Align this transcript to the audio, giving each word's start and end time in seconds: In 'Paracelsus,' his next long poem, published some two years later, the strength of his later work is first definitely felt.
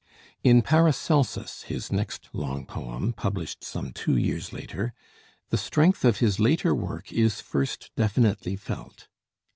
In 0.43 0.63
'Paracelsus,' 0.63 1.61
his 1.67 1.91
next 1.91 2.27
long 2.33 2.65
poem, 2.65 3.13
published 3.13 3.63
some 3.63 3.91
two 3.91 4.17
years 4.17 4.51
later, 4.51 4.95
the 5.51 5.59
strength 5.59 6.03
of 6.03 6.17
his 6.17 6.39
later 6.39 6.73
work 6.73 7.13
is 7.13 7.39
first 7.39 7.91
definitely 7.95 8.55
felt. 8.55 9.07